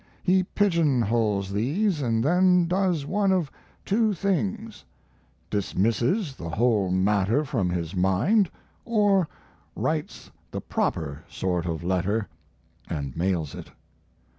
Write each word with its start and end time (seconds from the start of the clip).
He 0.23 0.41
pigeonholes 0.43 1.51
these 1.51 2.01
and 2.01 2.23
then 2.23 2.65
does 2.65 3.05
one 3.05 3.31
of 3.31 3.51
two 3.85 4.13
things 4.15 4.83
dismisses 5.47 6.35
the 6.35 6.49
whole 6.49 6.89
matter 6.89 7.45
from 7.45 7.69
his 7.69 7.95
mind 7.95 8.49
or 8.83 9.27
writes 9.75 10.31
the 10.49 10.59
proper 10.59 11.21
sort 11.29 11.67
of 11.67 11.83
letter 11.83 12.27
and 12.89 13.15
mails 13.15 13.53
it. 13.53 13.69